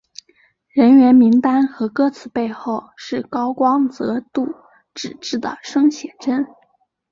[0.69, 4.49] 人员名单和歌词背后是高光泽度
[4.95, 6.47] 纸质的生写真。